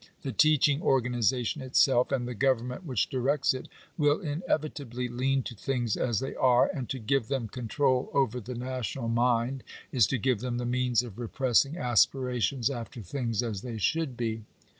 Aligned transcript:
The 0.23 0.31
teaching 0.31 0.81
organization 0.81 1.61
itself, 1.61 2.11
and 2.11 2.27
the 2.27 2.33
government 2.33 2.87
which 2.87 3.07
directs 3.07 3.53
it, 3.53 3.67
will 3.99 4.19
inevitably 4.19 5.07
lean 5.09 5.43
to 5.43 5.53
things 5.53 5.95
as 5.95 6.19
they 6.19 6.33
are; 6.33 6.71
and 6.73 6.89
to 6.89 6.97
give 6.97 7.27
them 7.27 7.47
control 7.47 8.09
over 8.11 8.39
the 8.39 8.55
national 8.55 9.09
mind, 9.09 9.63
is 9.91 10.07
to 10.07 10.17
give 10.17 10.39
them 10.39 10.57
the 10.57 10.65
means 10.65 11.03
of 11.03 11.19
re 11.19 11.27
pressing 11.27 11.77
aspirations 11.77 12.71
after 12.71 12.99
things 13.03 13.43
as 13.43 13.61
they 13.61 13.77
should 13.77 14.17
be. 14.17 14.43